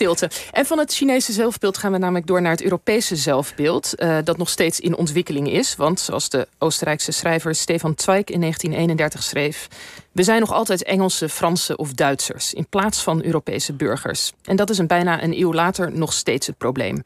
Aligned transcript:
Stilte. 0.00 0.30
En 0.52 0.66
van 0.66 0.78
het 0.78 0.94
Chinese 0.94 1.32
zelfbeeld 1.32 1.78
gaan 1.78 1.92
we 1.92 1.98
namelijk 1.98 2.26
door 2.26 2.42
naar 2.42 2.50
het 2.50 2.62
Europese 2.62 3.16
zelfbeeld, 3.16 3.92
uh, 3.96 4.18
dat 4.24 4.36
nog 4.36 4.48
steeds 4.48 4.80
in 4.80 4.96
ontwikkeling 4.96 5.50
is. 5.50 5.76
Want 5.76 6.00
zoals 6.00 6.28
de 6.28 6.48
Oostenrijkse 6.58 7.12
schrijver 7.12 7.54
Stefan 7.54 7.92
Zweig 7.96 8.24
in 8.24 8.40
1931 8.40 9.22
schreef: 9.22 9.68
We 10.12 10.22
zijn 10.22 10.40
nog 10.40 10.52
altijd 10.52 10.82
Engelse, 10.82 11.28
Franse 11.28 11.76
of 11.76 11.92
Duitsers 11.92 12.54
in 12.54 12.66
plaats 12.66 13.02
van 13.02 13.24
Europese 13.24 13.72
burgers. 13.72 14.32
En 14.44 14.56
dat 14.56 14.70
is 14.70 14.78
een 14.78 14.86
bijna 14.86 15.22
een 15.22 15.40
eeuw 15.40 15.52
later 15.52 15.92
nog 15.92 16.12
steeds 16.12 16.46
het 16.46 16.58
probleem. 16.58 17.02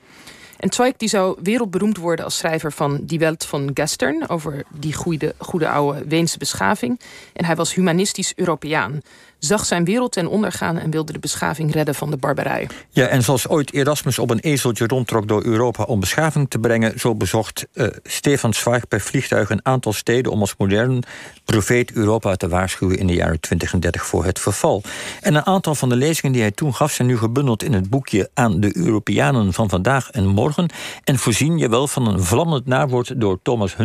En 0.57 0.73
Zweig 0.73 0.97
die 0.97 1.09
zou 1.09 1.39
wereldberoemd 1.43 1.97
worden 1.97 2.25
als 2.25 2.37
schrijver 2.37 2.73
van 2.73 3.01
Die 3.03 3.19
Welt 3.19 3.45
van 3.45 3.71
Gestern... 3.75 4.29
over 4.29 4.65
die 4.71 4.93
goede, 4.93 5.35
goede 5.39 5.69
oude 5.69 6.05
Weense 6.09 6.39
beschaving. 6.39 7.01
En 7.33 7.45
hij 7.45 7.57
was 7.57 7.75
humanistisch 7.75 8.33
Europeaan 8.37 9.03
zag 9.45 9.65
zijn 9.65 9.85
wereld 9.85 10.13
ten 10.13 10.27
ondergaan 10.27 10.79
en 10.79 10.91
wilde 10.91 11.13
de 11.13 11.19
beschaving 11.19 11.73
redden 11.73 11.95
van 11.95 12.11
de 12.11 12.17
barbarij. 12.17 12.69
Ja, 12.91 13.07
en 13.07 13.23
zoals 13.23 13.49
ooit 13.49 13.73
Erasmus 13.73 14.19
op 14.19 14.31
een 14.31 14.39
ezeltje 14.39 14.87
rondtrok 14.87 15.29
door 15.29 15.45
Europa 15.45 15.85
om 15.85 16.01
beschaving 16.01 16.51
te 16.51 16.59
brengen, 16.59 17.01
zo 17.01 17.15
bezocht 17.15 17.67
uh, 17.75 17.87
Stefan 18.03 18.55
Zweig 18.55 18.89
per 18.89 19.01
vliegtuig 19.01 19.51
een 19.51 19.65
aantal 19.65 19.93
steden 19.93 20.33
om 20.33 20.41
als 20.41 20.55
modern 20.59 21.03
profeet 21.45 21.93
Europa 21.93 22.37
te 22.37 22.49
waarschuwen 22.49 22.99
in 22.99 23.07
de 23.07 23.15
jaren 23.15 23.41
20 23.41 23.73
en 23.73 23.81
30 23.81 24.07
voor 24.07 24.25
het 24.25 24.39
verval. 24.39 24.83
En 25.21 25.35
een 25.35 25.47
aantal 25.47 25.75
van 25.75 25.89
de 25.89 25.97
lezingen 25.97 26.33
die 26.33 26.41
hij 26.41 26.51
toen 26.51 26.75
gaf 26.75 26.93
zijn 26.93 27.09
nu 27.09 27.19
gebundeld 27.19 27.63
in 27.63 27.73
het 27.73 27.91
boekje 27.91 28.31
aan 28.35 28.61
de 28.61 28.77
Europeanen 28.77 29.53
van 29.53 29.69
vandaag 29.69 30.11
en 30.11 30.27
morgen 30.27 30.69
en 31.05 31.19
voorzien 31.19 31.59
je 31.59 31.69
wel 31.69 31.89
van 31.89 32.07
een 32.09 32.23
vlammend 32.23 32.67
nawoord 32.67 33.21
door 33.21 33.39
Thomas 33.43 33.77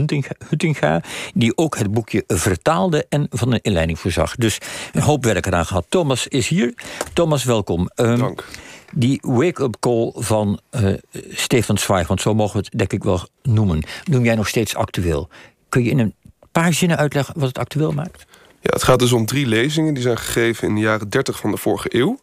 Huttinga, 0.50 1.02
die 1.34 1.58
ook 1.58 1.78
het 1.78 1.92
boekje 1.92 2.24
vertaalde 2.28 3.06
en 3.10 3.28
van 3.30 3.52
een 3.54 3.62
inleiding 3.62 4.00
voorzag. 4.00 4.36
Dus 4.36 4.58
een 4.94 5.02
hoop 5.02 5.24
werk 5.24 5.46
gehad. 5.54 5.86
Thomas 5.90 6.28
is 6.28 6.48
hier. 6.48 6.74
Thomas, 7.14 7.44
welkom. 7.44 7.90
Um, 7.96 8.18
Dank. 8.18 8.46
Die 8.92 9.20
wake-up 9.22 9.76
call 9.80 10.12
van 10.16 10.60
uh, 10.72 10.94
Stefan 11.30 11.78
Zweig, 11.78 12.08
want 12.08 12.22
zo 12.22 12.34
mogen 12.34 12.58
we 12.60 12.66
het 12.70 12.78
denk 12.78 12.94
ik 12.94 13.04
wel 13.04 13.28
noemen, 13.44 13.84
noem 14.04 14.24
jij 14.24 14.36
nog 14.36 14.48
steeds 14.48 14.76
actueel. 14.76 15.30
Kun 15.70 15.84
je 15.84 15.90
in 15.90 16.00
een 16.00 16.16
paar 16.52 16.74
zinnen 16.74 16.98
uitleggen 16.98 17.34
wat 17.40 17.48
het 17.48 17.58
actueel 17.58 17.92
maakt? 17.92 18.26
Ja, 18.62 18.74
het 18.74 18.84
gaat 18.84 19.00
dus 19.00 19.12
om 19.12 19.26
drie 19.26 19.48
lezingen 19.48 19.94
die 19.94 20.04
zijn 20.04 20.18
gegeven 20.18 20.68
in 20.68 20.76
de 20.76 20.82
jaren 20.82 21.10
30 21.10 21.38
van 21.38 21.52
de 21.52 21.58
vorige 21.58 21.96
eeuw. 21.96 22.20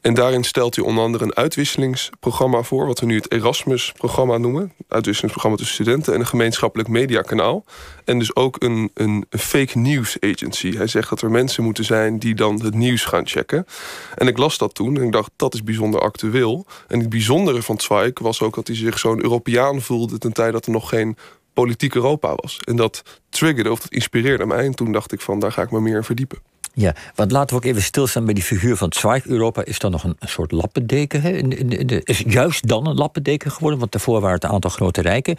En 0.00 0.14
daarin 0.14 0.44
stelt 0.44 0.76
hij 0.76 0.84
onder 0.84 1.04
andere 1.04 1.24
een 1.24 1.34
uitwisselingsprogramma 1.34 2.62
voor, 2.62 2.86
wat 2.86 3.00
we 3.00 3.06
nu 3.06 3.16
het 3.16 3.32
Erasmus-programma 3.32 4.38
noemen. 4.38 4.72
Uitwisselingsprogramma 4.88 5.56
tussen 5.56 5.74
studenten 5.74 6.14
en 6.14 6.20
een 6.20 6.26
gemeenschappelijk 6.26 6.88
mediakanaal. 6.88 7.64
En 8.04 8.18
dus 8.18 8.36
ook 8.36 8.62
een, 8.62 8.90
een, 8.94 9.26
fake 9.30 9.78
news 9.78 10.16
agency. 10.20 10.76
Hij 10.76 10.86
zegt 10.86 11.08
dat 11.08 11.22
er 11.22 11.30
mensen 11.30 11.64
moeten 11.64 11.84
zijn 11.84 12.18
die 12.18 12.34
dan 12.34 12.62
het 12.62 12.74
nieuws 12.74 13.04
gaan 13.04 13.26
checken. 13.26 13.66
En 14.14 14.26
ik 14.26 14.38
las 14.38 14.58
dat 14.58 14.74
toen 14.74 14.96
en 14.96 15.02
ik 15.02 15.12
dacht, 15.12 15.30
dat 15.36 15.54
is 15.54 15.62
bijzonder 15.62 16.00
actueel. 16.00 16.66
En 16.88 16.98
het 16.98 17.08
bijzondere 17.08 17.62
van 17.62 17.80
Zweig 17.80 18.18
was 18.18 18.42
ook 18.42 18.54
dat 18.54 18.66
hij 18.66 18.76
zich 18.76 18.98
zo'n 18.98 19.22
Europeaan 19.22 19.80
voelde 19.80 20.18
ten 20.18 20.32
tijde 20.32 20.52
dat 20.52 20.66
er 20.66 20.72
nog 20.72 20.88
geen 20.88 21.16
politiek 21.52 21.94
Europa 21.94 22.34
was. 22.34 22.58
En 22.64 22.76
dat 22.76 23.02
triggerde 23.28 23.70
of 23.70 23.80
dat 23.80 23.90
inspireerde 23.90 24.46
mij. 24.46 24.64
En 24.64 24.74
toen 24.74 24.92
dacht 24.92 25.12
ik 25.12 25.20
van, 25.20 25.38
daar 25.38 25.52
ga 25.52 25.62
ik 25.62 25.70
me 25.70 25.80
meer 25.80 25.96
in 25.96 26.04
verdiepen. 26.04 26.38
Ja, 26.74 26.94
want 27.14 27.32
laten 27.32 27.56
we 27.56 27.62
ook 27.62 27.68
even 27.68 27.82
stilstaan 27.82 28.24
bij 28.24 28.34
die 28.34 28.42
figuur 28.42 28.76
van 28.76 28.92
Zweig. 28.92 29.26
Europa 29.26 29.64
is 29.64 29.78
dan 29.78 29.90
nog 29.90 30.04
een, 30.04 30.16
soort 30.20 30.52
lappendeken. 30.52 31.22
Hè? 31.22 31.30
In, 31.30 31.86
de, 31.86 32.00
is 32.04 32.22
juist 32.26 32.68
dan 32.68 32.86
een 32.86 32.94
lappendeken 32.94 33.50
geworden, 33.50 33.78
want 33.78 33.92
daarvoor 33.92 34.20
waren 34.20 34.34
het 34.34 34.44
een 34.44 34.50
aantal 34.50 34.70
grote 34.70 35.00
rijken. 35.00 35.36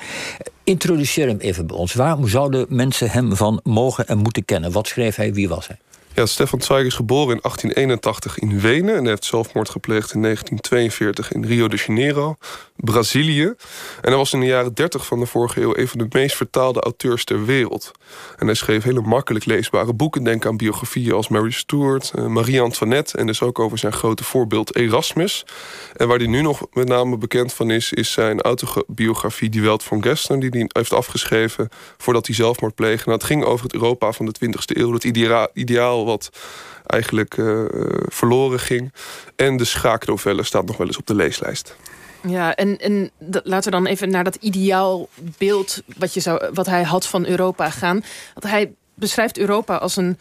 Introduceer 0.63 1.27
hem 1.27 1.37
even 1.37 1.67
bij 1.67 1.77
ons. 1.77 1.93
Waar 1.93 2.17
zouden 2.23 2.65
mensen 2.69 3.09
hem 3.09 3.35
van 3.35 3.59
mogen 3.63 4.07
en 4.07 4.17
moeten 4.17 4.45
kennen? 4.45 4.71
Wat 4.71 4.87
schreef 4.87 5.15
hij, 5.15 5.33
wie 5.33 5.49
was 5.49 5.67
hij? 5.67 5.77
Ja, 6.15 6.25
Stefan 6.25 6.61
Zweig 6.61 6.85
is 6.85 6.93
geboren 6.93 7.35
in 7.35 7.41
1881 7.41 8.39
in 8.39 8.59
Wenen... 8.59 8.95
en 8.95 9.01
hij 9.01 9.09
heeft 9.09 9.25
zelfmoord 9.25 9.69
gepleegd 9.69 10.13
in 10.13 10.21
1942 10.21 11.31
in 11.31 11.45
Rio 11.45 11.67
de 11.67 11.83
Janeiro, 11.85 12.35
Brazilië. 12.83 13.43
En 14.01 14.09
hij 14.09 14.15
was 14.15 14.33
in 14.33 14.39
de 14.39 14.45
jaren 14.45 14.73
30 14.73 15.05
van 15.05 15.19
de 15.19 15.25
vorige 15.25 15.61
eeuw... 15.61 15.75
een 15.75 15.87
van 15.87 15.99
de 15.99 16.05
meest 16.09 16.35
vertaalde 16.35 16.81
auteurs 16.81 17.23
ter 17.23 17.45
wereld. 17.45 17.91
En 18.37 18.45
hij 18.45 18.55
schreef 18.55 18.83
hele 18.83 19.01
makkelijk 19.01 19.45
leesbare 19.45 19.93
boeken. 19.93 20.23
Denk 20.23 20.45
aan 20.45 20.57
biografieën 20.57 21.13
als 21.13 21.27
Mary 21.27 21.51
Stuart, 21.51 22.11
uh, 22.15 22.25
Marie 22.25 22.61
Antoinette... 22.61 23.17
en 23.17 23.27
dus 23.27 23.41
ook 23.41 23.59
over 23.59 23.77
zijn 23.77 23.93
grote 23.93 24.23
voorbeeld 24.23 24.75
Erasmus. 24.75 25.45
En 25.95 26.07
waar 26.07 26.17
hij 26.17 26.27
nu 26.27 26.41
nog 26.41 26.65
met 26.73 26.87
name 26.87 27.17
bekend 27.17 27.53
van 27.53 27.71
is... 27.71 27.93
is 27.93 28.11
zijn 28.11 28.41
autobiografie 28.41 29.49
Die 29.49 29.61
Welt 29.61 29.83
van 29.83 30.03
Gestern... 30.03 30.39
die 30.39 30.49
hij 30.49 30.65
heeft 30.67 30.93
afgeschreven 30.93 31.69
voordat 31.97 32.25
hij 32.25 32.35
zelfmoord 32.35 32.75
pleegde. 32.75 33.03
Nou, 33.05 33.17
het 33.17 33.27
ging 33.27 33.43
over 33.43 33.65
het 33.65 33.73
Europa 33.73 34.11
van 34.11 34.25
de 34.25 34.33
20e 34.45 34.51
eeuw. 34.65 34.93
Het 34.93 35.03
ideaal 35.53 36.05
wat 36.05 36.29
eigenlijk 36.85 37.37
uh, 37.37 37.65
verloren 38.07 38.59
ging. 38.59 38.93
En 39.35 39.57
de 39.57 39.65
schaaknovelle 39.65 40.43
staat 40.43 40.65
nog 40.65 40.77
wel 40.77 40.87
eens 40.87 40.97
op 40.97 41.07
de 41.07 41.15
leeslijst. 41.15 41.75
Ja, 42.27 42.55
en, 42.55 42.77
en 42.77 43.11
laten 43.43 43.71
we 43.71 43.77
dan 43.77 43.85
even 43.85 44.09
naar 44.09 44.23
dat 44.23 44.35
ideaalbeeld 44.35 45.81
wat, 45.97 46.13
je 46.13 46.19
zou, 46.19 46.49
wat 46.53 46.65
hij 46.65 46.83
had 46.83 47.07
van 47.07 47.25
Europa 47.25 47.69
gaan. 47.69 48.03
Want 48.33 48.53
hij 48.53 48.71
beschrijft 48.93 49.37
Europa 49.37 49.75
als 49.75 49.95
een 49.95 50.17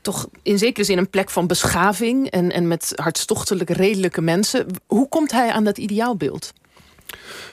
toch 0.00 0.28
in 0.42 0.58
zekere 0.58 0.84
zin 0.84 0.98
een 0.98 1.10
plek 1.10 1.30
van 1.30 1.46
beschaving 1.46 2.30
en, 2.30 2.52
en 2.52 2.68
met 2.68 2.92
hartstochtelijk 2.94 3.70
redelijke 3.70 4.20
mensen. 4.20 4.66
Hoe 4.86 5.08
komt 5.08 5.32
hij 5.32 5.50
aan 5.50 5.64
dat 5.64 5.78
ideaalbeeld? 5.78 6.52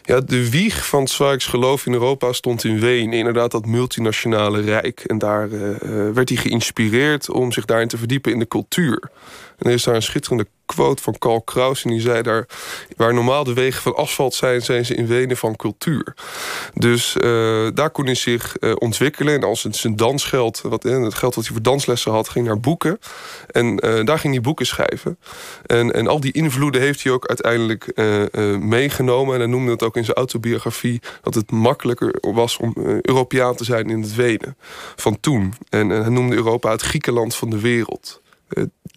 Ja, 0.03 0.21
de 0.21 0.49
wieg 0.49 0.87
van 0.87 1.07
Zweigs 1.07 1.45
geloof 1.45 1.85
in 1.85 1.93
Europa 1.93 2.33
stond 2.33 2.63
in 2.63 2.79
Wenen. 2.79 3.17
Inderdaad, 3.17 3.51
dat 3.51 3.65
multinationale 3.65 4.61
rijk. 4.61 4.99
En 4.99 5.17
daar 5.17 5.49
uh, 5.49 5.61
werd 6.11 6.29
hij 6.29 6.37
geïnspireerd 6.37 7.29
om 7.29 7.51
zich 7.51 7.65
daarin 7.65 7.87
te 7.87 7.97
verdiepen 7.97 8.31
in 8.31 8.39
de 8.39 8.47
cultuur. 8.47 9.09
En 9.57 9.69
er 9.69 9.71
is 9.71 9.83
daar 9.83 9.95
een 9.95 10.01
schitterende 10.01 10.47
quote 10.73 11.03
van 11.03 11.17
Karl 11.17 11.41
Kraus. 11.41 11.83
En 11.83 11.89
die 11.89 12.01
zei 12.01 12.21
daar, 12.21 12.45
waar 12.95 13.13
normaal 13.13 13.43
de 13.43 13.53
wegen 13.53 13.81
van 13.81 13.95
asfalt 13.95 14.33
zijn... 14.33 14.61
zijn 14.61 14.85
ze 14.85 14.95
in 14.95 15.07
Wenen 15.07 15.37
van 15.37 15.55
cultuur. 15.55 16.13
Dus 16.73 17.15
uh, 17.15 17.67
daar 17.73 17.89
kon 17.89 18.05
hij 18.05 18.15
zich 18.15 18.55
uh, 18.59 18.73
ontwikkelen. 18.77 19.33
En 19.33 19.43
als 19.43 19.63
het 19.63 19.75
zijn 19.75 19.95
dansgeld, 19.95 20.61
wat, 20.61 20.85
uh, 20.85 21.03
het 21.03 21.13
geld 21.13 21.35
wat 21.35 21.43
hij 21.43 21.53
voor 21.53 21.63
danslessen 21.63 22.11
had... 22.11 22.29
ging 22.29 22.45
naar 22.45 22.59
boeken. 22.59 22.99
En 23.51 23.75
daar 24.05 24.19
ging 24.19 24.33
hij 24.33 24.41
boeken 24.41 24.65
schrijven. 24.65 25.17
En, 25.65 25.91
en 25.91 26.07
al 26.07 26.19
die 26.19 26.31
invloeden 26.31 26.81
heeft 26.81 27.03
hij 27.03 27.11
ook 27.11 27.27
uiteindelijk 27.27 27.93
meegenomen. 28.59 29.33
En 29.33 29.39
hij 29.39 29.49
noemde 29.49 29.71
het 29.71 29.83
ook 29.83 29.97
in 29.97 30.05
zijn 30.05 30.17
autobiografie... 30.17 31.01
dat 31.21 31.33
het 31.33 31.51
makkelijker 31.51 32.15
was 32.21 32.57
om 32.57 32.73
Europeaan 33.01 33.55
te 33.55 33.63
zijn 33.63 33.89
in 33.89 34.01
het 34.01 34.15
Wenen. 34.15 34.57
Van 34.95 35.19
toen. 35.19 35.53
En, 35.69 35.91
en 35.91 36.01
hij 36.01 36.09
noemde 36.09 36.35
Europa 36.35 36.71
het 36.71 36.81
Griekenland 36.81 37.35
van 37.35 37.49
de 37.49 37.59
wereld. 37.59 38.21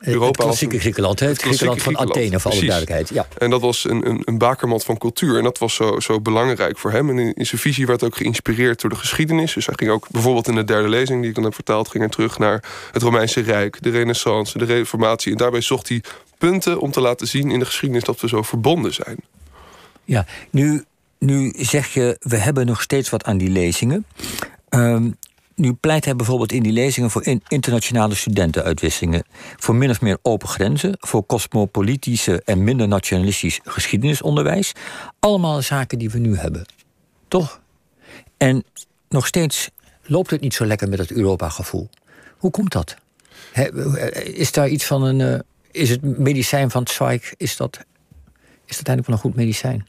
Eh, 0.05 0.13
Europa 0.13 0.27
het 0.27 0.37
klassieke 0.37 0.79
Griekenland, 0.79 1.21
het, 1.21 1.31
het 1.31 1.43
Griekenland 1.43 1.83
van 1.83 1.99
Athene, 1.99 2.41
voor 2.41 2.51
alle 2.51 2.61
duidelijkheid. 2.61 3.09
Ja. 3.09 3.27
En 3.39 3.51
dat 3.51 3.61
was 3.61 3.85
een, 3.85 4.09
een, 4.09 4.23
een 4.25 4.39
bakermat 4.39 4.85
van 4.85 4.99
cultuur. 4.99 5.37
En 5.37 5.45
dat 5.45 5.59
was 5.59 5.75
zo, 5.75 6.01
zo 6.01 6.21
belangrijk 6.21 6.79
voor 6.79 6.91
hem. 6.91 7.11
En 7.11 7.19
in, 7.19 7.47
zijn 7.47 7.61
visie 7.61 7.87
werd 7.87 8.03
ook 8.03 8.17
geïnspireerd 8.17 8.81
door 8.81 8.91
de 8.91 8.97
geschiedenis. 8.97 9.55
Dus 9.55 9.67
hij 9.67 9.75
ging 9.79 9.91
ook 9.91 10.11
bijvoorbeeld 10.11 10.49
in 10.49 10.55
de 10.55 10.65
derde 10.65 10.89
lezing, 10.89 11.21
die 11.21 11.29
ik 11.29 11.35
dan 11.35 11.45
heb 11.45 11.55
vertaald, 11.55 11.89
ging 11.89 12.03
hij 12.03 12.13
terug 12.13 12.39
naar 12.39 12.65
het 12.93 13.03
Romeinse 13.03 13.41
Rijk, 13.41 13.83
de 13.83 13.91
Renaissance, 13.91 14.59
de 14.59 14.65
Reformatie. 14.65 15.33
En 15.33 15.39
daarbij 15.39 15.61
zocht 15.61 15.89
hij 15.89 16.03
punten 16.39 16.81
om 16.81 16.91
te 16.91 17.01
laten 17.01 17.27
zien 17.27 17.51
in 17.51 17.59
de 17.59 17.65
geschiedenis 17.65 18.05
dat 18.05 18.21
we 18.21 18.29
zo 18.29 18.43
verbonden 18.43 18.95
zijn. 18.95 19.17
Ja, 20.05 20.27
nu, 20.51 20.85
nu 21.19 21.53
zeg 21.57 21.95
je, 21.95 22.17
we 22.21 22.37
hebben 22.37 22.67
nog 22.67 22.83
steeds 22.83 23.11
wat 23.11 23.25
aan 23.25 23.39
die 23.39 23.51
lezingen. 23.51 24.07
Um, 24.71 25.17
nu 25.55 25.73
pleit 25.73 26.05
hij 26.05 26.17
bijvoorbeeld 26.17 26.53
in 26.53 26.63
die 26.63 26.73
lezingen 26.73 27.11
voor 27.11 27.27
internationale 27.49 28.15
studentenuitwisselingen, 28.15 29.25
voor 29.57 29.75
min 29.75 29.91
of 29.91 30.01
meer 30.01 30.19
open 30.23 30.49
grenzen, 30.49 30.97
voor 30.99 31.27
cosmopolitische 31.27 32.43
en 32.45 32.65
minder 32.65 32.89
nationalistisch 32.89 33.61
geschiedenisonderwijs. 33.65 34.73
Allemaal 35.21 35.63
zaken 35.63 35.99
die 35.99 36.11
we 36.11 36.19
nu 36.19 36.37
hebben. 36.37 36.67
Toch? 37.29 37.61
En 38.37 38.65
nog 39.09 39.27
steeds 39.27 39.71
loopt 40.03 40.31
het 40.31 40.41
niet 40.41 40.55
zo 40.55 40.65
lekker 40.65 40.89
met 40.89 40.99
het 40.99 41.13
Europa-gevoel. 41.13 41.89
Hoe 42.39 42.51
komt 42.51 42.73
dat? 42.73 42.97
is 44.15 44.53
daar 44.53 44.69
iets 44.69 44.85
van 44.85 45.03
een. 45.03 45.21
Uh, 45.21 45.39
is 45.71 45.91
het 45.91 46.19
medicijn 46.19 46.71
van 46.71 46.87
Zweig, 46.87 47.35
is 47.37 47.57
dat, 47.57 47.79
is 48.65 48.77
dat 48.77 48.89
eigenlijk 48.89 49.07
wel 49.07 49.17
een 49.17 49.23
goed 49.23 49.35
medicijn? 49.35 49.87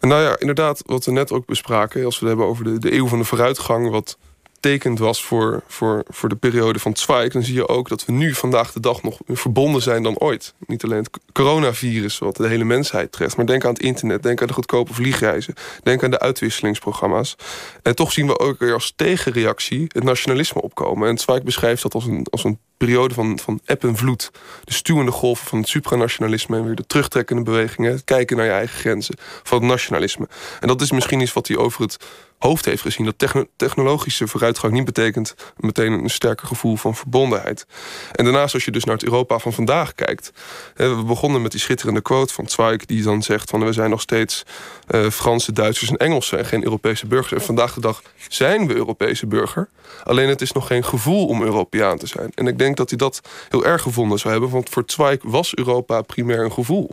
Nou 0.00 0.22
ja, 0.22 0.38
inderdaad, 0.38 0.82
wat 0.86 1.04
we 1.04 1.12
net 1.12 1.32
ook 1.32 1.46
bespraken, 1.46 2.04
als 2.04 2.18
we 2.18 2.20
het 2.20 2.28
hebben 2.28 2.46
over 2.46 2.64
de, 2.64 2.78
de 2.78 2.92
eeuw 2.92 3.06
van 3.06 3.18
de 3.18 3.24
vooruitgang, 3.24 3.90
wat 3.90 4.18
tekend 4.66 4.98
was 4.98 5.24
voor, 5.24 5.62
voor, 5.66 6.04
voor 6.08 6.28
de 6.28 6.36
periode 6.36 6.78
van 6.78 6.96
Zweig... 6.96 7.32
dan 7.32 7.42
zie 7.42 7.54
je 7.54 7.68
ook 7.68 7.88
dat 7.88 8.04
we 8.04 8.12
nu 8.12 8.34
vandaag 8.34 8.72
de 8.72 8.80
dag 8.80 9.02
nog 9.02 9.18
verbonden 9.26 9.82
zijn 9.82 10.02
dan 10.02 10.18
ooit. 10.18 10.54
Niet 10.66 10.84
alleen 10.84 10.98
het 10.98 11.10
coronavirus 11.32 12.18
wat 12.18 12.36
de 12.36 12.48
hele 12.48 12.64
mensheid 12.64 13.12
treft... 13.12 13.36
maar 13.36 13.46
denk 13.46 13.64
aan 13.64 13.72
het 13.72 13.82
internet, 13.82 14.22
denk 14.22 14.40
aan 14.40 14.46
de 14.46 14.52
goedkope 14.52 14.94
vliegreizen... 14.94 15.54
denk 15.82 16.04
aan 16.04 16.10
de 16.10 16.18
uitwisselingsprogramma's. 16.18 17.36
En 17.82 17.94
toch 17.94 18.12
zien 18.12 18.26
we 18.26 18.38
ook 18.38 18.58
weer 18.58 18.72
als 18.72 18.92
tegenreactie 18.96 19.84
het 19.88 20.04
nationalisme 20.04 20.62
opkomen. 20.62 21.08
En 21.08 21.18
Zweig 21.18 21.42
beschrijft 21.42 21.82
dat 21.82 21.94
als 21.94 22.06
een, 22.06 22.26
als 22.30 22.44
een 22.44 22.58
periode 22.76 23.14
van, 23.14 23.38
van 23.38 23.60
eb 23.64 23.84
en 23.84 23.96
vloed. 23.96 24.30
De 24.64 24.72
stuwende 24.72 25.12
golven 25.12 25.46
van 25.46 25.58
het 25.58 25.68
supranationalisme... 25.68 26.56
en 26.56 26.64
weer 26.64 26.74
de 26.74 26.86
terugtrekkende 26.86 27.42
bewegingen. 27.42 28.04
Kijken 28.04 28.36
naar 28.36 28.46
je 28.46 28.52
eigen 28.52 28.78
grenzen 28.78 29.14
van 29.42 29.58
het 29.58 29.68
nationalisme. 29.68 30.28
En 30.60 30.68
dat 30.68 30.80
is 30.80 30.90
misschien 30.90 31.20
iets 31.20 31.32
wat 31.32 31.48
hij 31.48 31.56
over 31.56 31.82
het 31.82 31.96
hoofd 32.38 32.64
heeft 32.64 32.82
gezien. 32.82 33.14
Dat 33.16 33.46
technologische 33.56 34.28
vooruitgang 34.28 34.72
niet 34.72 34.84
betekent 34.84 35.34
meteen 35.56 35.92
een 35.92 36.10
sterker 36.10 36.46
gevoel 36.46 36.76
van 36.76 36.94
verbondenheid. 36.94 37.66
En 38.12 38.24
daarnaast, 38.24 38.54
als 38.54 38.64
je 38.64 38.70
dus 38.70 38.84
naar 38.84 38.94
het 38.94 39.04
Europa 39.04 39.38
van 39.38 39.52
vandaag 39.52 39.94
kijkt. 39.94 40.32
We 40.74 41.02
begonnen 41.06 41.42
met 41.42 41.50
die 41.50 41.60
schitterende 41.60 42.00
quote 42.00 42.34
van 42.34 42.48
Zweig, 42.48 42.84
die 42.84 43.02
dan 43.02 43.22
zegt: 43.22 43.50
van 43.50 43.64
we 43.64 43.72
zijn 43.72 43.90
nog 43.90 44.00
steeds 44.00 44.42
uh, 44.90 45.10
Franse, 45.10 45.52
Duitsers 45.52 45.90
en 45.90 45.96
Engelsen 45.96 46.38
en 46.38 46.46
geen 46.46 46.64
Europese 46.64 47.06
burgers. 47.06 47.32
En 47.32 47.46
vandaag 47.46 47.74
de 47.74 47.80
dag 47.80 48.02
zijn 48.28 48.66
we 48.66 48.74
Europese 48.74 49.26
burger. 49.26 49.68
Alleen 50.04 50.28
het 50.28 50.40
is 50.40 50.52
nog 50.52 50.66
geen 50.66 50.84
gevoel 50.84 51.26
om 51.26 51.42
Europeaan 51.42 51.98
te 51.98 52.06
zijn. 52.06 52.32
En 52.34 52.46
ik 52.46 52.58
denk 52.58 52.76
dat 52.76 52.88
hij 52.88 52.98
dat 52.98 53.20
heel 53.48 53.64
erg 53.64 53.82
gevonden 53.82 54.18
zou 54.18 54.32
hebben, 54.32 54.50
want 54.50 54.68
voor 54.68 54.82
Zweig 54.86 55.18
was 55.22 55.56
Europa 55.56 56.02
primair 56.02 56.44
een 56.44 56.52
gevoel. 56.52 56.90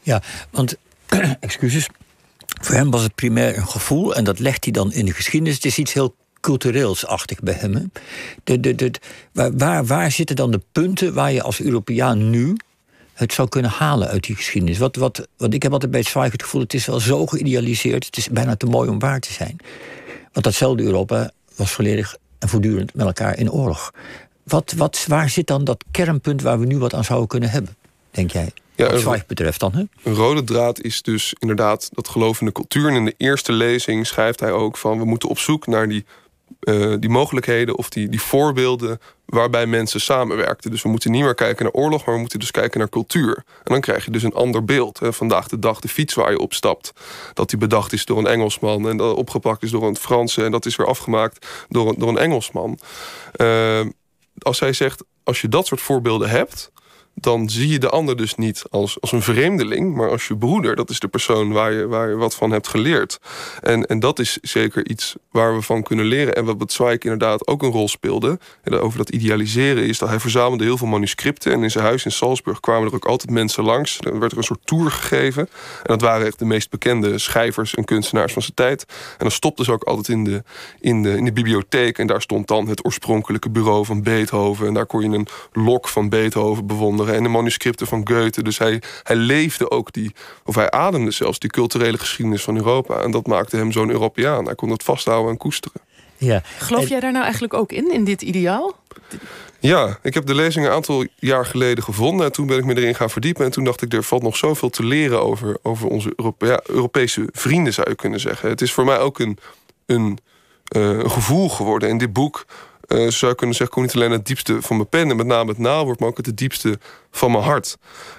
Ja, 0.00 0.22
want 0.50 0.76
excuses. 1.40 1.88
Voor 2.62 2.74
hem 2.74 2.90
was 2.90 3.02
het 3.02 3.14
primair 3.14 3.56
een 3.56 3.68
gevoel 3.68 4.14
en 4.14 4.24
dat 4.24 4.38
legt 4.38 4.64
hij 4.64 4.72
dan 4.72 4.92
in 4.92 5.04
de 5.04 5.12
geschiedenis. 5.12 5.54
Het 5.54 5.64
is 5.64 5.78
iets 5.78 5.92
heel 5.92 6.14
cultureelsachtig 6.40 7.40
bij 7.40 7.54
hem. 7.54 7.92
De, 8.44 8.60
de, 8.60 8.74
de, 8.74 8.92
waar, 9.32 9.86
waar 9.86 10.10
zitten 10.10 10.36
dan 10.36 10.50
de 10.50 10.60
punten 10.72 11.14
waar 11.14 11.32
je 11.32 11.42
als 11.42 11.60
Europeaan 11.60 12.30
nu 12.30 12.56
het 13.12 13.32
zou 13.32 13.48
kunnen 13.48 13.70
halen 13.70 14.08
uit 14.08 14.24
die 14.24 14.36
geschiedenis? 14.36 14.78
Wat, 14.78 14.96
wat, 14.96 15.28
want 15.36 15.54
ik 15.54 15.62
heb 15.62 15.72
altijd 15.72 15.90
bij 15.90 16.02
Zweig 16.02 16.32
het 16.32 16.42
gevoel, 16.42 16.60
het 16.60 16.74
is 16.74 16.86
wel 16.86 17.00
zo 17.00 17.26
geïdealiseerd, 17.26 18.06
het 18.06 18.16
is 18.16 18.28
bijna 18.28 18.56
te 18.56 18.66
mooi 18.66 18.88
om 18.88 18.98
waar 18.98 19.20
te 19.20 19.32
zijn. 19.32 19.56
Want 20.32 20.44
datzelfde 20.44 20.82
Europa 20.82 21.30
was 21.56 21.70
volledig 21.70 22.16
en 22.38 22.48
voortdurend 22.48 22.94
met 22.94 23.06
elkaar 23.06 23.38
in 23.38 23.50
oorlog. 23.50 23.90
Wat, 24.42 24.72
wat, 24.76 25.04
waar 25.08 25.28
zit 25.28 25.46
dan 25.46 25.64
dat 25.64 25.84
kernpunt 25.90 26.42
waar 26.42 26.60
we 26.60 26.66
nu 26.66 26.78
wat 26.78 26.94
aan 26.94 27.04
zouden 27.04 27.28
kunnen 27.28 27.50
hebben, 27.50 27.76
denk 28.10 28.30
jij? 28.30 28.52
Ja, 28.90 29.00
wat 29.00 29.26
betreft 29.26 29.60
dan, 29.60 29.72
hè? 29.72 29.82
Een 30.02 30.14
rode 30.14 30.44
draad 30.44 30.80
is 30.80 31.02
dus 31.02 31.34
inderdaad 31.38 31.88
dat 31.92 32.08
geloof 32.08 32.40
in 32.40 32.46
de 32.46 32.52
cultuur. 32.52 32.88
En 32.88 32.94
in 32.94 33.04
de 33.04 33.14
eerste 33.16 33.52
lezing 33.52 34.06
schrijft 34.06 34.40
hij 34.40 34.52
ook 34.52 34.76
van... 34.76 34.98
we 34.98 35.04
moeten 35.04 35.28
op 35.28 35.38
zoek 35.38 35.66
naar 35.66 35.88
die, 35.88 36.04
uh, 36.60 36.94
die 37.00 37.10
mogelijkheden 37.10 37.76
of 37.76 37.88
die, 37.88 38.08
die 38.08 38.20
voorbeelden... 38.20 39.00
waarbij 39.26 39.66
mensen 39.66 40.00
samenwerkten. 40.00 40.70
Dus 40.70 40.82
we 40.82 40.88
moeten 40.88 41.10
niet 41.10 41.22
meer 41.22 41.34
kijken 41.34 41.64
naar 41.64 41.72
oorlog... 41.72 42.04
maar 42.04 42.14
we 42.14 42.20
moeten 42.20 42.38
dus 42.38 42.50
kijken 42.50 42.78
naar 42.78 42.88
cultuur. 42.88 43.36
En 43.36 43.72
dan 43.72 43.80
krijg 43.80 44.04
je 44.04 44.10
dus 44.10 44.22
een 44.22 44.34
ander 44.34 44.64
beeld. 44.64 44.98
Hè. 44.98 45.12
Vandaag 45.12 45.48
de 45.48 45.58
dag 45.58 45.80
de 45.80 45.88
fiets 45.88 46.14
waar 46.14 46.30
je 46.30 46.38
op 46.38 46.52
stapt. 46.52 46.92
Dat 47.34 47.50
die 47.50 47.58
bedacht 47.58 47.92
is 47.92 48.04
door 48.04 48.18
een 48.18 48.26
Engelsman... 48.26 48.88
en 48.88 48.96
dat 48.96 49.16
opgepakt 49.16 49.62
is 49.62 49.70
door 49.70 49.86
een 49.86 49.96
Franse... 49.96 50.44
en 50.44 50.50
dat 50.50 50.66
is 50.66 50.76
weer 50.76 50.86
afgemaakt 50.86 51.46
door 51.68 51.88
een, 51.88 51.94
door 51.98 52.08
een 52.08 52.18
Engelsman. 52.18 52.78
Uh, 53.36 53.80
als 54.38 54.60
hij 54.60 54.72
zegt, 54.72 55.04
als 55.24 55.40
je 55.40 55.48
dat 55.48 55.66
soort 55.66 55.80
voorbeelden 55.80 56.30
hebt 56.30 56.72
dan 57.14 57.50
zie 57.50 57.68
je 57.68 57.78
de 57.78 57.88
ander 57.88 58.16
dus 58.16 58.34
niet 58.34 58.62
als, 58.70 59.00
als 59.00 59.12
een 59.12 59.22
vreemdeling, 59.22 59.94
maar 59.94 60.10
als 60.10 60.26
je 60.26 60.36
broeder. 60.36 60.76
Dat 60.76 60.90
is 60.90 61.00
de 61.00 61.08
persoon 61.08 61.52
waar 61.52 61.72
je, 61.72 61.86
waar 61.86 62.08
je 62.08 62.16
wat 62.16 62.34
van 62.34 62.50
hebt 62.50 62.68
geleerd. 62.68 63.18
En, 63.60 63.86
en 63.86 64.00
dat 64.00 64.18
is 64.18 64.38
zeker 64.42 64.88
iets 64.88 65.16
waar 65.30 65.54
we 65.54 65.62
van 65.62 65.82
kunnen 65.82 66.04
leren. 66.04 66.34
En 66.34 66.44
wat 66.44 66.72
Zweig 66.72 66.98
inderdaad 66.98 67.46
ook 67.46 67.62
een 67.62 67.70
rol 67.70 67.88
speelde, 67.88 68.38
over 68.70 68.98
dat 68.98 69.10
idealiseren, 69.10 69.86
is 69.86 69.98
dat 69.98 70.08
hij 70.08 70.20
verzamelde 70.20 70.64
heel 70.64 70.76
veel 70.76 70.86
manuscripten. 70.86 71.52
En 71.52 71.62
in 71.62 71.70
zijn 71.70 71.84
huis 71.84 72.04
in 72.04 72.12
Salzburg 72.12 72.60
kwamen 72.60 72.88
er 72.88 72.94
ook 72.94 73.04
altijd 73.04 73.30
mensen 73.30 73.64
langs. 73.64 73.98
Er 74.00 74.18
werd 74.18 74.32
er 74.32 74.38
een 74.38 74.44
soort 74.44 74.66
tour 74.66 74.90
gegeven. 74.90 75.42
En 75.42 75.48
dat 75.88 76.00
waren 76.00 76.26
echt 76.26 76.38
de 76.38 76.44
meest 76.44 76.70
bekende 76.70 77.18
schrijvers 77.18 77.74
en 77.74 77.84
kunstenaars 77.84 78.32
van 78.32 78.42
zijn 78.42 78.54
tijd. 78.54 78.84
En 78.88 79.18
dan 79.18 79.30
stopten 79.30 79.64
ze 79.64 79.72
ook 79.72 79.84
altijd 79.84 80.08
in 80.08 80.24
de, 80.24 80.42
in 80.80 81.02
de, 81.02 81.16
in 81.16 81.24
de 81.24 81.32
bibliotheek. 81.32 81.98
En 81.98 82.06
daar 82.06 82.22
stond 82.22 82.48
dan 82.48 82.68
het 82.68 82.84
oorspronkelijke 82.84 83.50
bureau 83.50 83.84
van 83.84 84.02
Beethoven. 84.02 84.66
En 84.66 84.74
daar 84.74 84.86
kon 84.86 85.10
je 85.10 85.16
een 85.16 85.26
lok 85.52 85.88
van 85.88 86.08
Beethoven 86.08 86.66
bewonderen 86.66 87.01
en 87.08 87.22
de 87.22 87.28
manuscripten 87.28 87.86
van 87.86 88.08
Goethe. 88.08 88.42
Dus 88.42 88.58
hij, 88.58 88.82
hij 89.02 89.16
leefde 89.16 89.70
ook 89.70 89.92
die, 89.92 90.14
of 90.44 90.54
hij 90.54 90.70
ademde 90.70 91.10
zelfs 91.10 91.38
die 91.38 91.50
culturele 91.50 91.98
geschiedenis 91.98 92.42
van 92.42 92.56
Europa. 92.56 93.00
En 93.00 93.10
dat 93.10 93.26
maakte 93.26 93.56
hem 93.56 93.72
zo'n 93.72 93.90
Europeaan. 93.90 94.44
Hij 94.44 94.54
kon 94.54 94.68
dat 94.68 94.82
vasthouden 94.82 95.30
en 95.30 95.36
koesteren. 95.36 95.80
Ja. 96.16 96.42
Geloof 96.58 96.88
jij 96.88 97.00
daar 97.00 97.12
nou 97.12 97.24
eigenlijk 97.24 97.54
ook 97.54 97.72
in, 97.72 97.92
in 97.92 98.04
dit 98.04 98.22
ideaal? 98.22 98.76
Ja, 99.58 99.98
ik 100.02 100.14
heb 100.14 100.26
de 100.26 100.34
lezing 100.34 100.66
een 100.66 100.72
aantal 100.72 101.06
jaar 101.16 101.46
geleden 101.46 101.84
gevonden. 101.84 102.26
En 102.26 102.32
toen 102.32 102.46
ben 102.46 102.58
ik 102.58 102.64
me 102.64 102.76
erin 102.76 102.94
gaan 102.94 103.10
verdiepen. 103.10 103.44
En 103.44 103.50
toen 103.50 103.64
dacht 103.64 103.82
ik, 103.82 103.92
er 103.92 104.02
valt 104.02 104.22
nog 104.22 104.36
zoveel 104.36 104.70
te 104.70 104.84
leren 104.84 105.22
over, 105.22 105.58
over 105.62 105.88
onze 105.88 106.14
Europese 106.66 107.28
vrienden, 107.32 107.72
zou 107.72 107.90
je 107.90 107.96
kunnen 107.96 108.20
zeggen. 108.20 108.48
Het 108.48 108.60
is 108.60 108.72
voor 108.72 108.84
mij 108.84 108.98
ook 108.98 109.18
een, 109.18 109.38
een, 109.86 110.18
uh, 110.76 110.82
een 110.82 111.10
gevoel 111.10 111.48
geworden. 111.48 111.88
In 111.88 111.98
dit 111.98 112.12
boek 112.12 112.44
uh, 112.88 113.08
zou 113.08 113.34
kunnen 113.34 113.56
zeggen, 113.56 113.74
kom 113.74 113.84
niet 113.84 113.94
alleen 113.94 114.10
het 114.10 114.26
diepste 114.26 114.62
van 114.62 114.76
mijn 114.76 114.88
pen... 114.88 115.10
en 115.10 115.16
met 115.16 115.26
name 115.26 115.50
het 115.50 115.58
nawoord, 115.58 116.00
maar 116.00 116.08
ook 116.08 116.16
het 116.16 116.36
diepste 116.36 116.78
van 117.10 117.30
mijn 117.30 117.44
hart. 117.44 117.76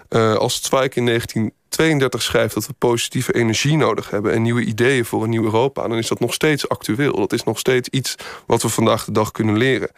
Uh, 0.10 0.36
als 0.36 0.62
Zweig 0.62 0.96
in 0.96 1.06
1932 1.06 2.22
schrijft 2.22 2.54
dat 2.54 2.68
we 2.68 2.74
positieve 2.74 3.34
energie 3.34 3.78
nodig 3.78 4.10
hebben... 4.10 4.34
en 4.34 4.42
nieuwe 4.42 4.64
ideeën 4.64 5.06
voor 5.06 5.24
een 5.24 5.30
nieuw 5.30 5.44
Europa... 5.44 5.88
dan 5.88 5.98
is 5.98 6.08
dat 6.08 6.20
nog 6.20 6.34
steeds 6.34 6.70
actueel. 6.70 7.16
Dat 7.16 7.34
is 7.34 7.44
nog 7.44 7.60
steeds 7.60 7.90
iets 7.90 8.16
wat 8.46 8.62
we 8.62 8.70
vandaag 8.70 9.06
de 9.06 9.12
dag 9.12 9.32
kunnen 9.32 9.58
leren. 9.58 9.90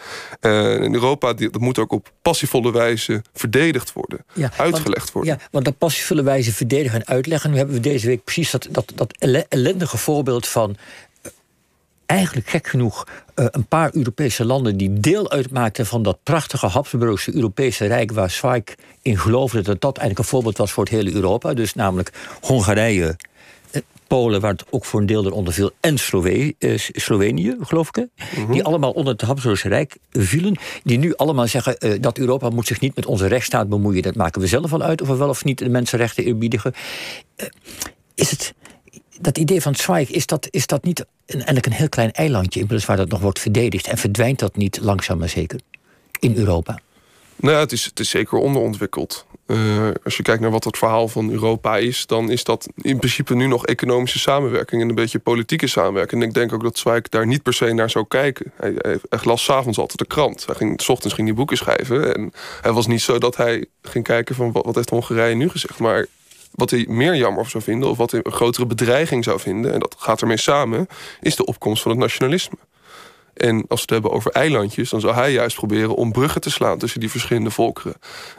Uh, 0.42 0.82
in 0.82 0.94
Europa 0.94 1.34
dat 1.34 1.60
moet 1.60 1.80
ook 1.80 1.92
op 1.92 2.12
passievolle 2.22 2.72
wijze 2.72 3.22
verdedigd 3.34 3.94
worden. 3.94 4.26
uitgelegd 4.58 5.12
worden. 5.12 5.34
Ja, 5.34 5.48
want 5.52 5.66
dat 5.66 5.78
passievolle 5.78 6.24
wijze 6.24 6.54
verdedigen 6.54 7.00
en 7.00 7.08
uitleggen... 7.08 7.52
nu 7.52 7.58
hebben 7.58 7.76
we 7.76 7.82
deze 7.82 8.08
week 8.08 8.24
precies 8.24 8.52
dat, 8.52 8.68
dat, 8.72 8.92
dat 8.96 9.18
ellendige 9.50 9.98
voorbeeld 9.98 10.48
van 10.48 10.78
eigenlijk 12.06 12.50
gek 12.50 12.68
genoeg 12.68 13.08
uh, 13.36 13.46
een 13.52 13.66
paar 13.66 13.90
Europese 13.94 14.46
landen 14.46 14.78
die 14.78 15.00
deel 15.00 15.32
uitmaakten 15.32 15.86
van 15.86 16.04
dat 16.04 16.18
prachtige 16.24 16.68
Habsburgse 16.68 17.36
Europese 17.36 17.86
Rijk 17.86 18.12
waar 18.12 18.30
Zweig 18.30 18.64
in 19.02 19.18
geloofde 19.18 19.62
dat 19.62 19.82
dat 19.82 19.98
eigenlijk 19.98 20.20
een 20.20 20.36
voorbeeld 20.36 20.58
was 20.58 20.72
voor 20.72 20.84
het 20.84 20.94
hele 20.94 21.14
Europa. 21.14 21.54
Dus 21.54 21.74
namelijk 21.74 22.12
Hongarije, 22.42 23.16
eh, 23.72 23.82
Polen, 24.08 24.42
waar 24.42 24.52
het 24.52 24.66
ook 24.70 24.86
voor 24.86 25.00
een 25.00 25.06
deel 25.06 25.26
eronder 25.26 25.54
viel, 25.54 25.72
en 25.80 25.98
uh, 26.60 26.78
Slovenië, 26.78 27.56
geloof 27.60 27.88
ik. 27.88 28.08
Mhm. 28.36 28.52
Die 28.52 28.64
allemaal 28.64 28.92
onder 28.92 29.14
het 29.14 29.22
Habsburgse 29.22 29.68
Rijk 29.68 29.98
vielen. 30.12 30.58
Die 30.84 30.98
nu 30.98 31.16
allemaal 31.16 31.48
zeggen 31.48 32.02
dat 32.02 32.18
Europa 32.18 32.50
moet 32.50 32.68
zich 32.68 32.80
niet 32.80 32.96
met 32.96 33.06
onze 33.06 33.28
rechtsstaat 33.28 33.70
bemoeien. 33.70 34.02
Dat 34.02 34.16
maken 34.16 34.42
we 34.42 34.48
zelf 34.48 34.70
wel 34.70 34.82
uit, 34.82 35.02
of 35.02 35.08
we 35.08 35.16
wel 35.16 35.30
of 35.30 35.44
niet 35.44 35.58
de 35.58 35.70
mensenrechten 35.70 36.24
eerbiedigen. 36.24 36.74
is 38.16 38.32
het 38.32 38.54
dat 39.22 39.38
idee 39.38 39.62
van 39.62 39.76
Zweig, 39.76 40.12
is 40.12 40.26
dat, 40.26 40.48
is 40.52 40.68
dat 40.68 40.84
niet 40.84 41.06
een, 41.26 41.36
eigenlijk 41.36 41.66
een 41.66 41.72
heel 41.72 41.90
klein 41.90 42.12
eilandje... 42.12 42.60
in 42.60 42.68
plaats 42.68 42.86
waar 42.86 42.98
dat 42.98 43.10
nog 43.10 43.20
wordt 43.20 43.40
verdedigd? 43.40 43.88
En 43.88 43.98
verdwijnt 43.98 44.40
dat 44.40 44.56
niet 44.56 44.80
langzaam 44.82 45.18
maar 45.18 45.30
zeker 45.30 45.60
in 46.20 46.36
Europa? 46.36 46.80
Nou, 47.36 47.58
het 47.58 47.72
is, 47.72 47.86
het 47.86 48.00
is 48.00 48.10
zeker 48.10 48.38
onderontwikkeld. 48.38 49.26
Uh, 49.48 49.90
als 50.04 50.18
je 50.18 50.24
kijkt 50.24 50.42
naar 50.42 50.52
wat 50.52 50.64
het 50.64 50.78
verhaal 50.78 51.08
van 51.08 51.32
Europa 51.32 51.78
is... 51.78 52.06
dan 52.06 52.32
is 52.32 52.44
dat 52.44 52.68
in 52.76 52.98
principe 52.98 53.36
nu 53.36 53.48
nog 53.48 53.66
economische 53.66 54.20
samenwerking... 54.20 54.82
en 54.82 54.90
een 54.90 54.96
beetje 54.96 55.20
politieke 55.20 55.68
samenwerking. 55.68 56.22
En 56.22 56.28
ik 56.28 56.34
denk 56.34 56.54
ook 56.54 56.64
dat 56.64 56.78
Zweig 56.78 57.10
daar 57.10 57.28
niet 57.28 57.44
per 57.44 57.54
se 57.54 57.74
naar 57.74 57.90
zou 57.90 58.06
kijken. 58.08 58.52
Hij, 58.56 58.74
hij, 58.78 58.98
hij 59.10 59.20
las 59.24 59.44
s'avonds 59.44 59.78
altijd 59.78 60.00
de 60.00 60.06
krant. 60.06 60.46
Hij 60.46 60.56
ging, 60.56 60.82
s 60.82 60.90
ochtends 60.90 61.16
ging 61.16 61.28
hij 61.28 61.36
boeken 61.36 61.58
schrijven. 61.58 62.16
En 62.16 62.34
het 62.62 62.74
was 62.74 62.88
niet 62.88 63.02
zo 63.02 63.18
dat 63.18 63.38
hij 63.38 63.66
ging 63.82 64.04
kijken 64.04 64.36
van... 64.36 64.52
wat, 64.52 64.66
wat 64.66 64.76
heeft 64.76 64.90
Hongarije 64.90 65.36
nu 65.36 65.50
gezegd? 65.50 65.80
Maar 65.80 66.06
wat 66.56 66.70
hij 66.70 66.86
meer 66.90 67.16
jammer 67.16 67.50
zou 67.50 67.64
vinden, 67.64 67.90
of 67.90 67.98
wat 67.98 68.12
hij 68.12 68.20
een 68.24 68.32
grotere 68.32 68.66
bedreiging 68.66 69.24
zou 69.24 69.40
vinden, 69.40 69.74
en 69.74 69.80
dat 69.80 69.96
gaat 69.98 70.22
ermee 70.22 70.38
samen, 70.38 70.88
is 71.22 71.36
de 71.36 71.46
opkomst 71.46 71.82
van 71.82 71.92
het 71.92 72.00
nationalisme. 72.00 72.58
En 73.36 73.56
als 73.56 73.66
we 73.68 73.76
het 73.76 73.90
hebben 73.90 74.12
over 74.12 74.32
eilandjes, 74.32 74.90
dan 74.90 75.00
zou 75.00 75.14
hij 75.14 75.32
juist 75.32 75.56
proberen 75.56 75.96
om 75.96 76.12
bruggen 76.12 76.42
te 76.42 76.50
slaan 76.50 76.78
tussen 76.78 77.00
die 77.00 77.10
verschillende 77.10 77.50
volkeren. 77.50 77.96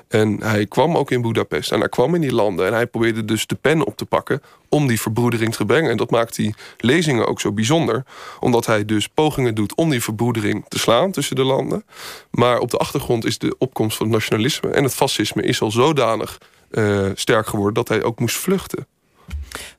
En 0.09 0.43
hij 0.43 0.67
kwam 0.67 0.97
ook 0.97 1.11
in 1.11 1.23
Budapest 1.23 1.73
en 1.73 1.79
hij 1.79 1.89
kwam 1.89 2.15
in 2.15 2.21
die 2.21 2.33
landen 2.33 2.67
en 2.67 2.73
hij 2.73 2.87
probeerde 2.87 3.25
dus 3.25 3.47
de 3.47 3.55
pen 3.55 3.87
op 3.87 3.97
te 3.97 4.05
pakken 4.05 4.43
om 4.69 4.87
die 4.87 5.01
verbroedering 5.01 5.55
te 5.55 5.65
brengen. 5.65 5.91
En 5.91 5.97
dat 5.97 6.11
maakt 6.11 6.37
die 6.37 6.55
lezingen 6.79 7.27
ook 7.27 7.41
zo 7.41 7.53
bijzonder, 7.53 8.05
omdat 8.41 8.67
hij 8.67 8.85
dus 8.85 9.09
pogingen 9.09 9.55
doet 9.55 9.75
om 9.75 9.91
die 9.91 10.03
verbroedering 10.03 10.65
te 10.69 10.79
slaan 10.79 11.11
tussen 11.11 11.37
de 11.37 11.45
landen. 11.45 11.85
Maar 12.31 12.59
op 12.59 12.71
de 12.71 12.77
achtergrond 12.77 13.25
is 13.25 13.39
de 13.39 13.55
opkomst 13.59 13.97
van 13.97 14.07
het 14.07 14.15
nationalisme 14.15 14.71
en 14.71 14.83
het 14.83 14.95
fascisme 14.95 15.43
is 15.43 15.61
al 15.61 15.71
zodanig 15.71 16.39
uh, 16.71 17.11
sterk 17.15 17.47
geworden 17.47 17.75
dat 17.75 17.89
hij 17.89 18.03
ook 18.03 18.21
moest 18.21 18.37
vluchten. 18.37 18.87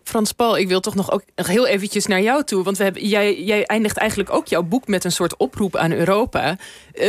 Frans 0.04 0.32
Paul, 0.32 0.58
ik 0.58 0.68
wil 0.68 0.80
toch 0.80 0.96
nog 0.96 1.12
ook 1.12 1.24
heel 1.36 1.68
eventjes 1.68 2.06
naar 2.06 2.22
jou 2.22 2.44
toe. 2.44 2.64
Want 2.64 2.78
we 2.78 2.84
hebben, 2.84 3.08
jij, 3.08 3.44
jij 3.44 3.66
eindigt 3.66 3.98
eigenlijk 3.98 4.34
ook 4.34 4.48
jouw 4.48 4.64
boek 4.64 4.88
met 4.88 5.04
een 5.04 5.12
soort 5.12 5.38
oproep 5.38 5.76
aan 5.76 5.92
Europa. 5.92 6.58
Uh, 6.94 7.08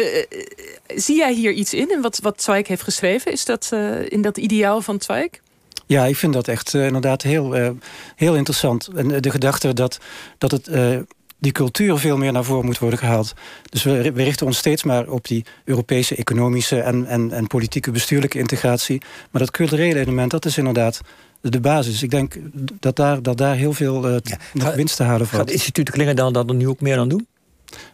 zie 0.87 1.17
jij 1.17 1.35
hier 1.35 1.53
iets 1.53 1.75
in, 1.75 1.91
in 1.91 2.01
wat, 2.01 2.19
wat 2.23 2.43
Zweig 2.43 2.69
heeft 2.69 2.83
geschreven? 2.83 3.33
Is 3.33 3.45
dat 3.45 3.71
uh, 3.75 4.11
in 4.11 4.23
dat 4.23 4.37
ideaal 4.37 4.81
van 4.81 5.01
Zweig? 5.01 5.29
Ja, 5.87 6.05
ik 6.05 6.17
vind 6.17 6.33
dat 6.33 6.49
echt 6.49 6.75
inderdaad 6.75 7.23
heel, 7.23 7.75
heel 8.17 8.37
interessant. 8.37 8.89
En 8.95 9.21
de 9.21 9.31
gedachte 9.31 9.73
dat, 9.73 9.99
dat 10.39 10.51
het 10.51 10.69
die 11.39 11.53
cultuur 11.53 11.99
veel 11.99 12.17
meer 12.17 12.33
naar 12.33 12.45
voren 12.45 12.65
moet 12.65 12.79
worden 12.79 12.99
gehaald. 12.99 13.35
Dus 13.71 13.83
we, 13.83 14.13
we 14.13 14.23
richten 14.23 14.47
ons 14.47 14.59
steeds 14.59 14.83
maar 14.83 15.09
op 15.09 15.27
die 15.27 15.45
Europese 15.65 16.15
economische 16.15 16.81
en, 16.81 17.07
en, 17.07 17.33
en 17.33 17.47
politieke 17.47 17.91
bestuurlijke 17.91 18.39
integratie. 18.39 19.03
Maar 19.31 19.41
dat 19.41 19.51
culturele 19.51 20.01
element, 20.01 20.31
dat 20.31 20.45
is 20.45 20.59
inderdaad 20.59 21.01
de 21.41 21.61
basis. 21.61 22.03
Ik 22.03 22.11
denk 22.11 22.37
dat 22.81 22.97
daar, 22.97 23.23
dat 23.23 23.37
daar 23.37 23.57
heel 23.57 23.73
veel 23.73 24.11
uh, 24.11 24.17
ja. 24.53 24.75
winst 24.75 24.97
te 24.97 25.03
halen 25.03 25.27
valt. 25.27 25.41
Gaat 25.41 25.51
het 25.51 25.51
instituut 25.51 25.91
Klingendaal 25.91 26.33
dat 26.33 26.49
er 26.49 26.55
nu 26.55 26.69
ook 26.69 26.81
meer 26.81 26.99
aan 26.99 27.09
doen? 27.09 27.27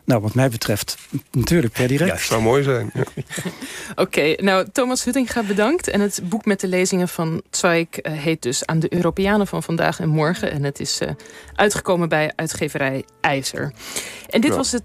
Nou, 0.04 0.20
wat 0.20 0.34
mij 0.34 0.48
betreft 0.48 0.96
natuurlijk 1.30 1.72
per 1.72 1.88
direct. 1.88 2.10
Ja, 2.10 2.26
zou 2.26 2.42
mooi 2.42 2.62
zijn. 2.62 2.90
Ja. 2.94 3.04
Oké, 4.04 4.34
nou 4.36 4.66
Thomas 4.72 5.04
Huttinga 5.04 5.42
bedankt. 5.42 5.88
En 5.88 6.00
het 6.00 6.20
boek 6.24 6.44
met 6.44 6.60
de 6.60 6.68
lezingen 6.68 7.08
van 7.08 7.42
Zweig 7.50 7.86
uh, 7.90 8.12
heet 8.12 8.42
dus 8.42 8.66
Aan 8.66 8.78
de 8.78 8.94
Europeanen 8.94 9.46
van 9.46 9.62
vandaag 9.62 10.00
en 10.00 10.08
morgen. 10.08 10.50
En 10.50 10.62
het 10.62 10.80
is 10.80 11.00
uh, 11.00 11.08
uitgekomen 11.54 12.08
bij 12.08 12.32
uitgeverij 12.36 13.04
IJzer. 13.20 13.72
En 14.28 14.40
dit 14.40 14.54
was 14.54 14.72
het 14.72 14.82